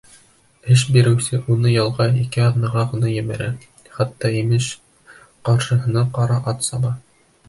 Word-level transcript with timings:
Эш 0.75 0.83
биреүсе 0.93 1.41
уны 1.55 1.73
ялға 1.73 2.07
ике 2.21 2.41
аҙнаға 2.45 2.85
ғына 2.93 3.11
ебәрә. 3.15 3.49
Хатта, 3.97 4.31
имеш, 4.39 4.71
ҡаршыһына 5.51 6.05
ҡара 6.17 6.39
ат 6.53 6.67
саба. 6.69 6.95